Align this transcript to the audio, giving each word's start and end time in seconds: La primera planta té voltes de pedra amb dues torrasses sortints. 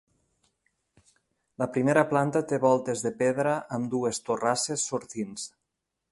La 1.63 1.67
primera 1.75 2.03
planta 2.13 2.41
té 2.53 2.59
voltes 2.63 3.03
de 3.07 3.11
pedra 3.19 3.53
amb 3.77 3.91
dues 3.95 4.21
torrasses 4.31 4.87
sortints. 4.93 5.45